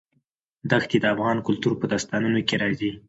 دښتې 0.71 0.97
د 1.01 1.05
افغان 1.13 1.37
کلتور 1.47 1.73
په 1.77 1.85
داستانونو 1.91 2.39
کې 2.47 2.55
راځي. 2.63 2.91